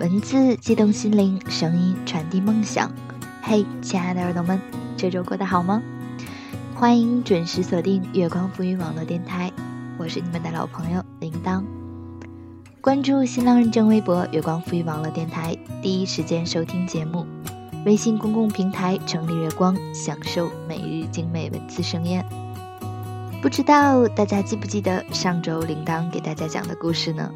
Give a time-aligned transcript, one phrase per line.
[0.00, 2.90] 文字激动心灵，声音传递梦想。
[3.42, 4.58] 嘿，亲爱的耳朵们，
[4.96, 5.82] 这周过得好吗？
[6.74, 9.52] 欢迎准时锁定月光浮云网络电台，
[9.98, 11.62] 我是你们的老朋友铃铛。
[12.80, 17.26] 关注新浪认证微博“月光浮云网络电台”，第一时间收听节目。
[17.84, 22.24] 微信公共平台“城里月光”，享受每日精美文字盛宴。
[23.42, 27.30] 不知道大家记不记得上周铃铛给大家讲的故事呢？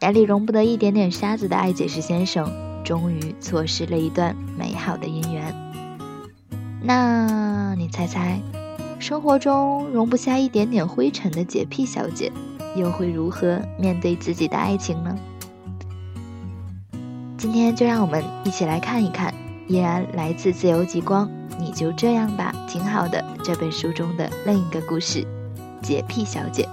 [0.00, 2.50] 眼里容不得一点点沙子的爱解释先生，
[2.82, 5.54] 终于错失了一段美好的姻缘。
[6.82, 8.40] 那你猜猜，
[8.98, 12.32] 生活中容不下一点点灰尘的洁癖小姐，
[12.74, 15.14] 又会如何面对自己的爱情呢？
[17.36, 19.34] 今天就让我们一起来看一看，
[19.68, 21.30] 依然来自自由极光。
[21.58, 23.22] 你就这样吧，挺好的。
[23.44, 25.26] 这本书中的另一个故事，
[25.82, 26.66] 洁癖小姐。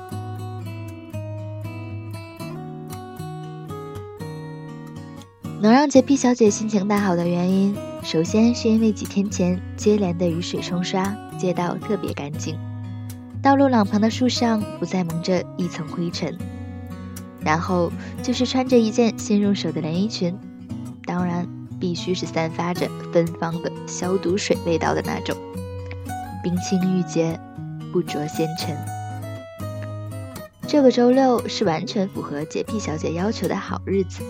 [5.60, 12.58] 能让洁癖小姐心情大好的原因，首先是因为几天前接连的雨水冲刷，街道特别干净，
[13.42, 16.38] 道路两旁的树上不再蒙着一层灰尘。
[17.42, 17.92] 然后
[18.22, 20.38] 就是穿着一件新入手的连衣裙，
[21.06, 21.48] 当然。
[21.80, 25.38] 必须是散发着芬芳的消毒水味道的那种，
[26.42, 27.40] 冰清玉洁，
[27.94, 28.76] 不着纤尘。
[30.68, 34.24] 这个周六是完全符合洁癖小姐要求的好日子。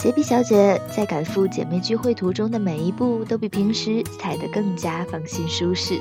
[0.00, 6.00] 洁癖小姐在赶赴姐妹聚会途中的每一步都比平时踩得更加放心舒适。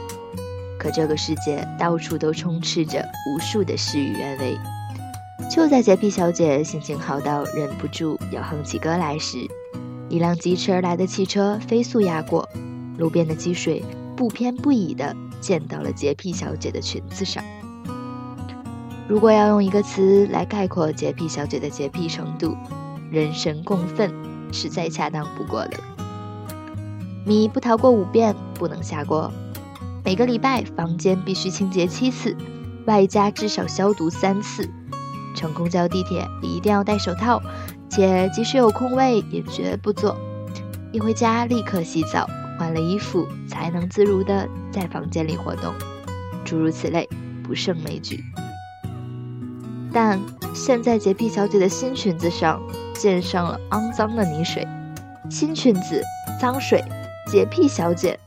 [0.79, 4.57] 可这个世界到处都充斥着无数的事与愿违。
[5.51, 9.37] 就在洁癖小姐心情好到忍不住要哼起歌来时，
[10.07, 12.47] 一辆疾驰而来的汽车飞速压过，
[12.97, 13.83] 路边的积水
[14.15, 17.43] 不偏不倚地溅到了洁癖小姐的裙子上。
[19.09, 22.55] 如果要用一个词来概括洁癖小姐的洁癖程度，
[23.11, 24.11] 人神共愤
[24.51, 25.77] 是再恰当不过的。
[27.25, 29.31] 米不逃过五遍不能下锅，
[30.03, 32.35] 每个礼拜房间必须清洁七次，
[32.85, 34.69] 外加至少消毒三次。
[35.35, 37.41] 乘公交地铁一定要戴手套。
[37.91, 40.15] 且即使有空位，也绝不坐。
[40.91, 42.29] 一回家立刻洗澡，
[42.59, 45.73] 换了衣服才能自如的在房间里活动。
[46.45, 47.09] 诸如此类，
[47.43, 48.23] 不胜枚举。
[49.91, 50.19] 但
[50.53, 52.61] 现在洁癖小姐的新裙子上
[52.99, 54.67] 溅上了肮脏的泥水，
[55.29, 56.03] 新裙子，
[56.37, 56.83] 脏水，
[57.31, 58.19] 洁癖小姐。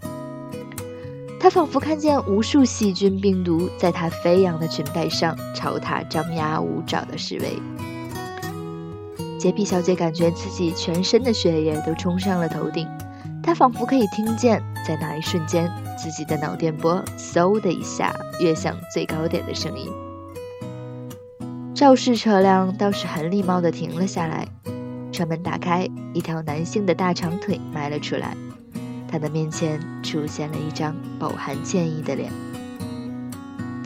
[1.39, 7.59] 她仿佛看见无数细菌病毒在她飞扬的裙摆上朝她张牙舞爪的示威。
[9.39, 12.89] 洁癖小姐感觉自己全身的血液都冲上了头顶，
[13.43, 19.93] 她仿佛可以听见，在那一瞬间，自己的脑电波嗖的一下跃向最高点的声音。
[21.75, 24.47] 肇事车辆倒是很礼貌地停了下来，
[25.11, 28.37] 车门打开，一条男性的大长腿迈了出来，
[29.09, 32.31] 他的面前出现了一张饱含歉意的脸。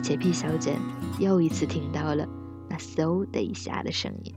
[0.03, 0.73] 洁癖小姐
[1.17, 2.27] 又一次听到了
[2.69, 4.33] 那嗖的一下的声音。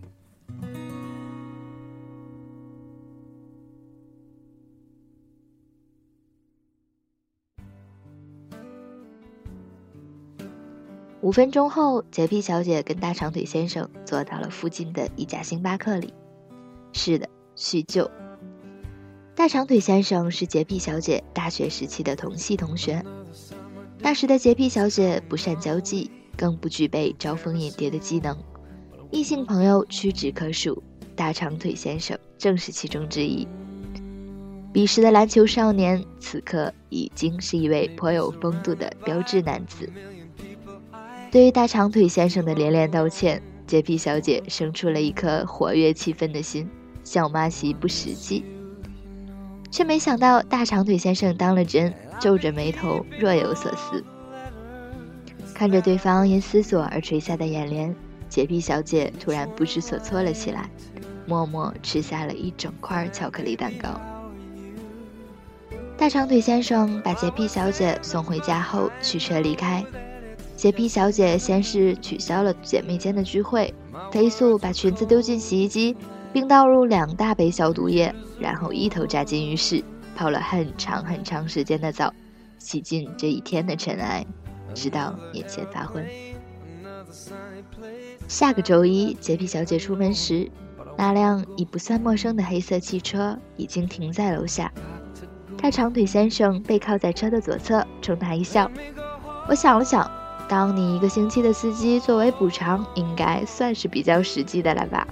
[11.23, 16.15] 五分钟后，洁癖小姐跟大长腿先生坐到了附近的一家星巴克里。
[16.93, 18.11] 是的，叙旧。
[19.35, 23.05] 大长腿先生是洁癖小姐大学时期的同系同学。
[23.99, 28.35] 那时的洁癖小姐不善交际，更不具备招蜂引蝶的技能，
[29.11, 30.83] 异性朋友屈指可数。
[31.15, 33.47] 大长腿先生正是其中之一。
[34.73, 39.93] 彼时的篮球少年，此刻已经是一位颇有风度的标致男子。
[41.31, 46.69] 对于大长腿先生的连连道歉，洁癖小姐生出了一颗活跃气氛的心，
[47.05, 48.45] 笑骂其不实际，
[49.71, 54.05] 却没想到大长腿先生当了真，皱着眉头若有所思。
[55.55, 57.95] 看着对方因思索而垂下的眼帘，
[58.29, 60.69] 洁癖小姐突然不知所措了起来，
[61.27, 64.01] 默默吃下了一整块巧克力蛋糕。
[65.97, 69.85] 大长腿先生把洁癖小姐送回家后，驱车离开。
[70.61, 73.73] 洁癖小姐先是取消了姐妹间的聚会，
[74.13, 75.97] 飞速把裙子丢进洗衣机，
[76.35, 79.83] 并倒入两大杯消毒液，然后一头扎进浴室，
[80.15, 82.13] 泡了很长很长时间的澡，
[82.59, 84.27] 洗净这一天的尘埃，
[84.75, 86.07] 直到眼前发昏。
[88.29, 90.47] 下个周一，洁癖小姐出门时，
[90.95, 94.71] 那辆已不算陌生的黑色汽车已经停在楼下。
[95.57, 98.71] 大长腿先生背靠在车的左侧，冲她一笑。
[99.49, 100.20] 我想了想。
[100.51, 105.07] 当你一个星期的司机作为补偿，应该算是比较实际的了吧？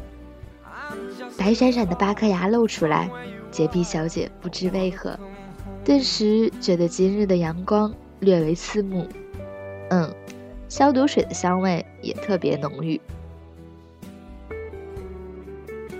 [1.38, 3.08] 白闪闪的八颗牙露出来，
[3.48, 5.16] 洁癖小姐不知为何，
[5.84, 9.06] 顿时觉得今日的阳光略为刺目。
[9.90, 10.12] 嗯，
[10.68, 13.00] 消毒水的香味也特别浓郁。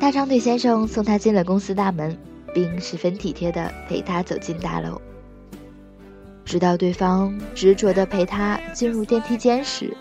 [0.01, 2.19] 大长腿先生送她进了公司大门，
[2.53, 5.01] 并十分体贴地陪她走进大楼。
[6.49, 9.95] 直到对方执着地陪她进入电梯间时，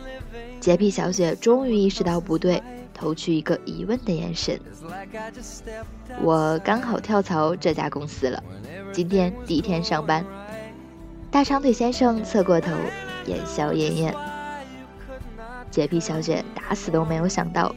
[0.61, 2.63] 洁癖小姐终于意识到不对，
[2.93, 4.57] 投去一个疑问的眼神。
[6.23, 8.41] 我刚好跳槽这家公司了，
[8.93, 10.25] 今天第一天上班。
[11.29, 12.71] 大长腿先生侧过头，
[13.25, 14.15] 眼笑晏晏。
[15.69, 17.75] 洁癖小姐打死都没有想到，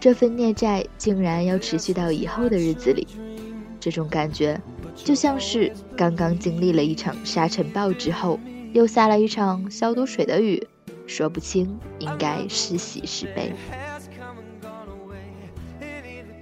[0.00, 3.06] 这份孽债竟然要持续到以后的日子里。
[3.78, 4.58] 这种感觉，
[5.04, 8.38] 就像是刚刚经历了一场沙尘暴之后，
[8.72, 10.66] 又下了一场消毒水的雨。
[11.06, 13.50] 说不清应该是喜是悲，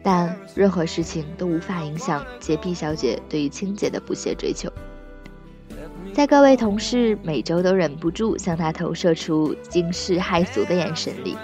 [0.03, 4.69] 但任何事情都无法影响洁癖小姐对于清洁的不懈追求。
[6.12, 11.37] 在各位同事每周都忍不住向她投射出惊世骇俗的眼神里，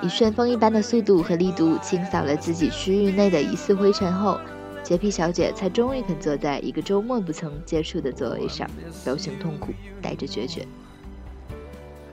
[0.00, 4.40] 以旋风一般的速度和力度清扫了自己区域内的疑似灰尘后，
[4.84, 8.70] 洁癖小姐才终于肯坐在一个周末不曾接触的座位上，
[9.02, 9.72] 表情痛苦，
[10.02, 10.64] 带着决绝。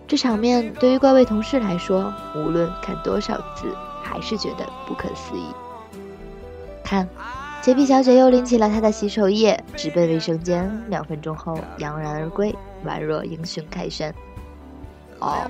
[0.07, 5.45] 这场面对于怪味同事来说，无论看多少次，还是觉得不可思议。
[6.83, 7.07] 看，
[7.61, 10.83] 洁癖小姐又拎起了她的洗手液，直奔卫生间。
[10.89, 14.13] 两分钟后，扬然而归，宛若英雄凯旋。
[15.19, 15.49] 哦，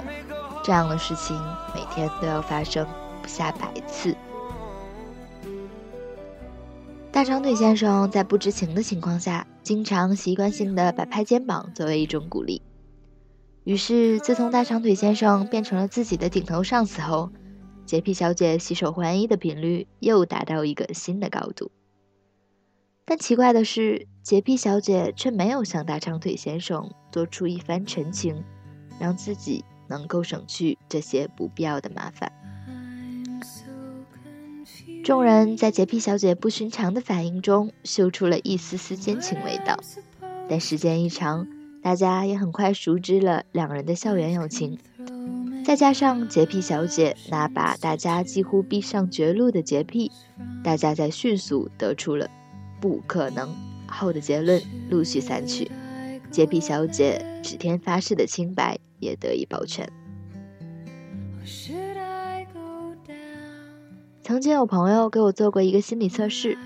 [0.63, 1.39] 这样的事情
[1.73, 2.85] 每天都要发生
[3.21, 4.15] 不下百次。
[7.12, 12.62] 大长腿先生在不知情的情况下，经常习惯性的摆拍肩膀，作为一种鼓励。
[13.66, 17.30] 于是，自从大长腿先生变成了自己的顶头上司后，
[17.86, 21.69] 洁癖小姐洗手换衣的频率又达到一个新的高度。
[23.04, 28.42] 但奇怪的是，洁癖小姐却没有向大长腿先生做出一番陈情，
[28.98, 32.31] 让自己能够省去这些不必要的麻烦。
[35.03, 39.80] 众人在洁癖小姐不寻常的反应中嗅出了一丝丝奸情味道，
[40.48, 41.48] 但时间一长。
[41.83, 44.77] 大家也很快熟知了两人的校园友情，
[45.65, 50.12] 再加上洁癖小姐那把大家几乎逼上绝路的洁癖，
[50.63, 52.30] 大家在迅速得出了
[52.80, 53.56] “不可能”
[53.89, 54.62] 后的结论，
[54.92, 55.71] 陆续散去。
[56.30, 59.92] 洁癖小姐指天发誓的清白也得以保全。
[64.31, 66.57] 曾经有朋友给我做过一个心理测试，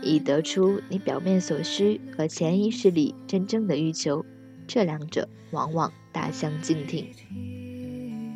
[0.00, 4.24] 以得出你表面所需和潜意识里真正的欲求。
[4.66, 7.04] 这两者往往大相径庭，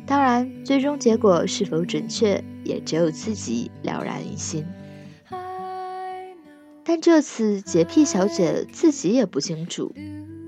[0.05, 4.63] 当然，最终结果是否准确，也只有自己了然于心。
[6.83, 9.95] 但这次洁癖小姐自己也不清楚，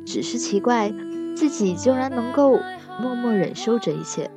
[0.05, 0.93] 只是奇怪
[1.35, 2.51] 自己竟然能够
[3.01, 4.29] 默默忍受这一切，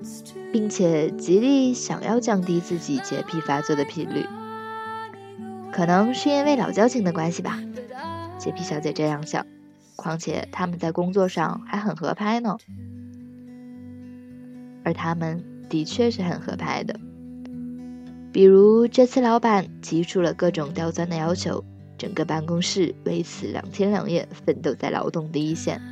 [0.53, 4.25] 并且极力想要降低自己洁癖发作的频率。
[5.73, 7.61] 可能是因为老交情的关系吧，
[8.39, 9.47] 洁癖小姐这样想。
[9.97, 12.57] 况且他们在工作上还很合拍呢，
[14.83, 16.99] 而他们的确是很合拍的。
[18.33, 21.63] 比如这次老板提出了各种刁钻的要求，
[21.99, 25.83] 整个办公室为此两天两夜奋斗在劳动的一线。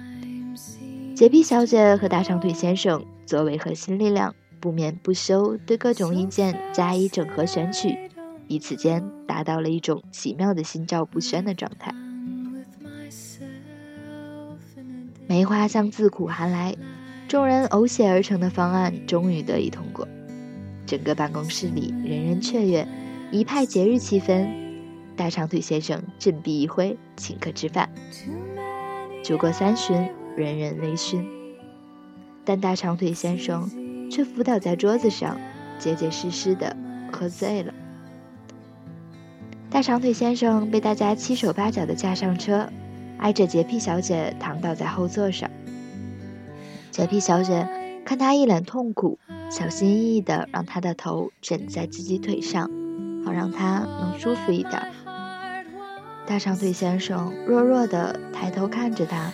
[1.15, 7.97] 洁癖小姐和大长腿先生作为核心力量，不眠不休对各种意见加以整合选取，
[8.47, 11.95] 彼此间达到了一种奇妙的心照不宣的状态。
[15.27, 16.75] 梅花香自苦寒来，
[17.29, 20.09] 众人呕血而成的方案终于得以通过。
[20.87, 22.89] 整个办公室里人人雀跃，
[23.31, 24.49] 一派节日气氛。
[25.15, 27.91] 大长腿先生振臂一挥，请客吃饭。
[29.23, 29.95] 酒过三巡，
[30.37, 31.27] 人人微醺，
[32.45, 33.69] 但大长腿先生
[34.11, 35.39] 却伏倒在桌子上，
[35.79, 36.77] 结结实实的
[37.13, 37.73] 喝醉了。
[39.71, 42.69] 大长腿先生被大家七手八脚的架上车。
[43.19, 45.51] 挨着洁癖小姐躺倒在后座上，
[46.93, 47.67] 洁癖小姐
[48.05, 49.19] 看他一脸痛苦，
[49.51, 52.71] 小心翼翼的让他的头枕在自己腿上，
[53.27, 54.81] 好让他能舒服一点。
[56.29, 59.33] 大长腿先生弱弱的抬头看着她，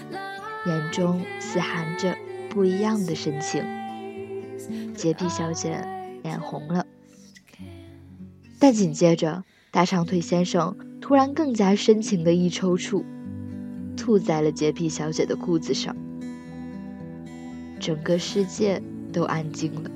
[0.64, 2.16] 眼中似含着
[2.48, 3.62] 不一样的深情。
[4.94, 5.84] 洁癖小姐
[6.22, 6.86] 脸红了，
[8.58, 13.04] 但紧接着，大长腿先生突然更加深情的一抽搐。
[13.96, 15.96] 吐在了洁癖小姐的裤子上，
[17.78, 18.82] 整个世界
[19.12, 19.90] 都安静了。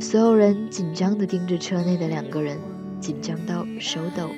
[0.00, 2.58] 所有人紧张地盯着车内的两个人，
[2.98, 4.30] 紧张到手抖。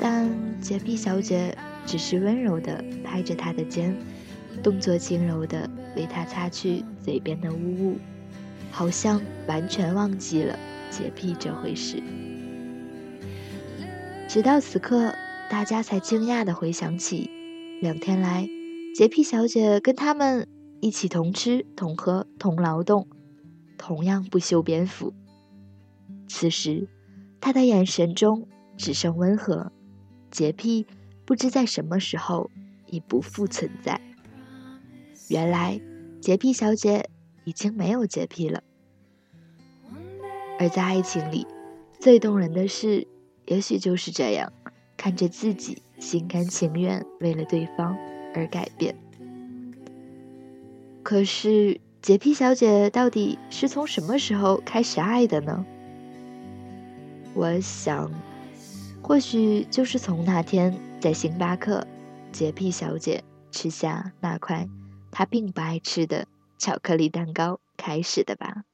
[0.00, 0.28] 但
[0.60, 3.96] 洁癖小姐只是温柔地拍着他的肩，
[4.62, 7.98] 动作轻柔地为他擦去嘴边的污物，
[8.72, 10.58] 好像完全忘记了
[10.90, 12.02] 洁癖这回事。
[14.28, 15.14] 直到此刻，
[15.48, 17.30] 大家才惊讶地回想起，
[17.80, 18.48] 两天来，
[18.92, 20.48] 洁癖小姐跟他们
[20.80, 23.06] 一起同吃、同喝、同劳动，
[23.78, 25.14] 同样不修边幅。
[26.26, 26.88] 此时，
[27.40, 29.70] 她的眼神中只剩温和。
[30.32, 30.88] 洁癖
[31.24, 32.50] 不知在什么时候
[32.86, 34.00] 已不复存在。
[35.28, 35.80] 原来，
[36.20, 37.08] 洁癖小姐
[37.44, 38.62] 已经没有洁癖了。
[40.58, 41.46] 而在爱情里，
[42.00, 43.06] 最动人的事，
[43.46, 44.52] 也许就是这样：
[44.96, 47.96] 看着自己心甘情愿为了对方
[48.34, 48.96] 而改变。
[51.02, 55.64] 可是，洁癖小姐到底是从什么时候开始爱的呢？
[57.34, 58.10] 我想。
[59.02, 61.86] 或许就是从那天在星巴克，
[62.32, 64.66] 洁癖小姐吃下那块
[65.18, 68.64] 他并不爱吃的巧克力蛋糕开始的吧。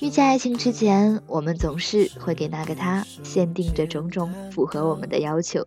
[0.00, 5.66] 遇见爱情之前，我们总是会给那个他限定着种种符合我们的要求。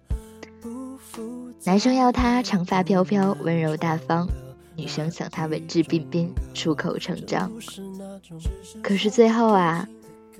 [1.64, 4.28] 男生要他长发飘飘、温柔大方；
[4.76, 7.52] 女生想他文质彬彬、出口成章。
[8.82, 9.88] 可是最后啊，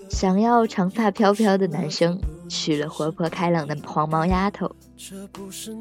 [0.10, 2.20] 想要长发飘飘的男生
[2.50, 4.76] 娶了活泼开朗的黄毛丫头，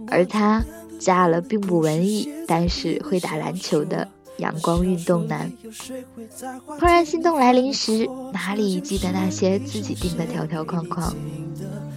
[0.08, 0.62] 而她
[0.98, 4.08] 嫁了并不文艺但是会打篮球的。
[4.40, 5.52] 阳光运动男，
[6.78, 11.14] 突然心动来临时，哪里记得那些自己定的条条框框？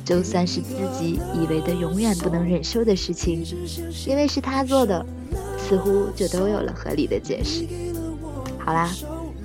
[0.05, 3.41] 就算是自己以为的永远不能忍受的事情，
[4.05, 5.03] 因为是他做的，
[5.57, 7.65] 似乎就都有了合理的解释。
[8.59, 8.91] 好啦，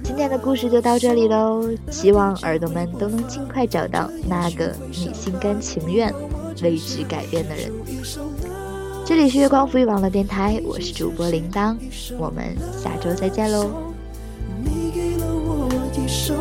[0.02, 6.12] 今天的故事就到这里喽，希望耳朵们都能尽快找到那个你心甘情愿
[6.60, 7.70] 为之改变的人。
[9.08, 11.74] 这里是月光浮语网络电台，我是主播铃铛，
[12.18, 13.70] 我们下周再见喽。
[14.62, 16.34] 你给了我一首，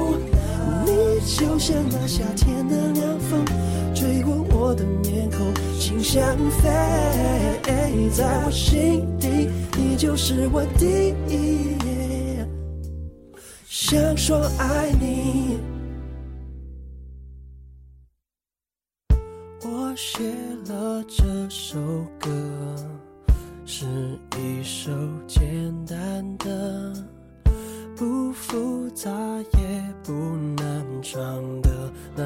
[0.86, 3.46] 你就像那夏天的凉风，
[3.96, 5.48] 吹过我的面孔，
[5.80, 6.70] 心像飞，
[8.10, 9.48] 在我心底，
[9.78, 11.78] 你就是我第一，
[13.66, 15.58] 想说爱你。
[19.64, 20.20] 我写
[20.68, 21.80] 了这首
[22.20, 22.30] 歌，
[26.48, 26.94] 的、
[27.96, 29.12] 不复杂
[29.58, 30.14] 也不
[30.56, 31.22] 难唱
[31.62, 32.24] 的那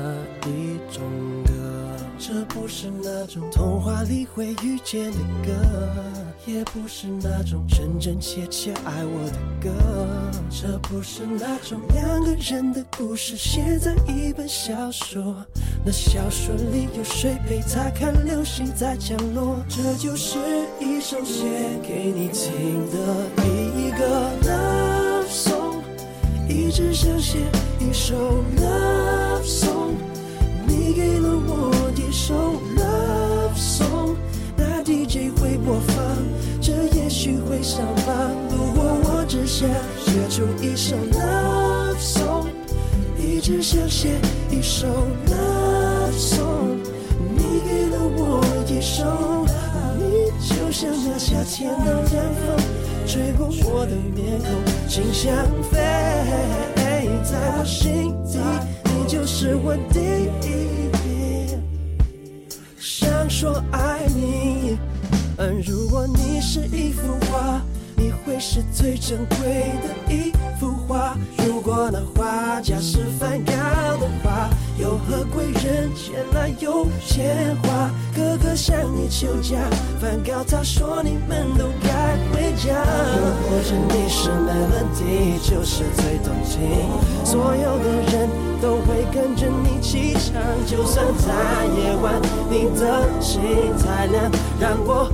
[0.48, 1.02] 一种
[1.46, 1.52] 歌。
[2.20, 5.52] 这不是那种童话里会遇见的歌。
[6.48, 9.72] 也不是那种真真切切爱我的歌，
[10.50, 15.36] 这不是那种两个人的故事写在一本小说，
[15.86, 19.64] 那小说里有谁陪他看流星在降落？
[19.70, 20.40] 这就是
[20.80, 21.44] 一首写
[21.84, 25.82] 给你听的一个 love song，
[26.48, 27.40] 一直想写
[27.80, 29.94] 一首 love song，
[30.66, 32.34] 你给了我一首
[32.78, 34.16] love song，
[34.56, 36.18] 那 DJ 会播放。
[36.62, 38.32] 这也许会上榜。
[38.52, 39.68] 如果我只想
[40.06, 42.48] 写出一首 love song，
[43.18, 44.10] 一直想写
[44.52, 44.88] 一首
[45.28, 46.78] love song，
[47.36, 49.46] 你给了我一首，
[49.98, 52.56] 你就像那夏天的凉风，
[53.12, 54.48] 吹过我的面孔，
[54.88, 55.78] 心像飞，
[56.78, 58.40] 在我心底，
[58.86, 60.00] 你就是我第
[60.48, 61.58] 一，
[62.80, 64.78] 想说爱你。
[65.68, 67.62] 如果你是一幅画，
[67.98, 71.18] 你会是最珍贵的一幅画。
[71.46, 74.50] 如果那画家是梵高的话，
[74.82, 77.92] 又何贵人前来有钱花？
[78.16, 79.56] 哥哥向你求嫁，
[80.00, 82.74] 梵高他说你们都该回家。
[83.16, 86.90] 又或者你是 melody，就是最动听，
[87.24, 88.28] 所有的人
[88.60, 90.42] 都会跟着你起唱。
[90.66, 91.32] 就算在
[91.78, 92.20] 夜晚，
[92.50, 93.40] 你的心
[93.78, 95.11] 太亮，让我。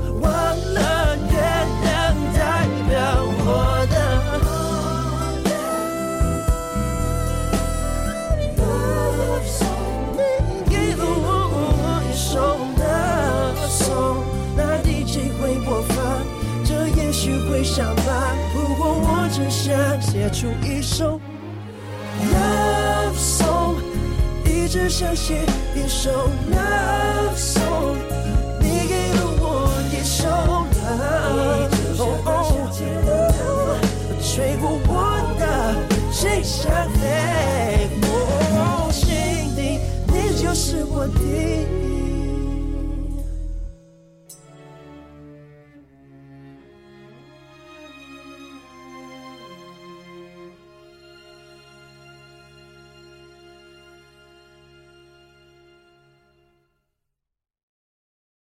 [20.28, 21.22] 写出一首
[22.34, 23.76] love song，
[24.44, 25.36] 一直想写
[25.74, 26.12] 一首
[26.52, 27.96] love song，
[28.60, 30.28] 你给了我一首
[30.84, 31.72] love，
[34.22, 34.92] 吹过我
[35.40, 35.44] 的
[36.12, 36.70] 心上
[37.00, 37.88] 飞，
[38.92, 39.06] 心
[39.56, 41.57] 底你就是我的。